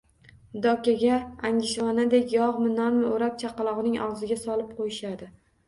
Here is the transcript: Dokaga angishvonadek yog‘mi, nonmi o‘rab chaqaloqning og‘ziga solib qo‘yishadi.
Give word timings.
Dokaga 0.61 1.17
angishvonadek 1.49 2.35
yog‘mi, 2.37 2.73
nonmi 2.81 3.05
o‘rab 3.13 3.39
chaqaloqning 3.45 4.01
og‘ziga 4.09 4.43
solib 4.49 4.77
qo‘yishadi. 4.83 5.33